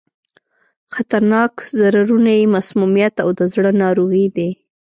خطرناک 0.93 1.53
ضررونه 1.79 2.31
یې 2.39 2.45
مسمومیت 2.55 3.15
او 3.23 3.29
د 3.39 3.41
زړه 3.53 3.71
ناروغي 3.83 4.27
دي. 4.35 4.49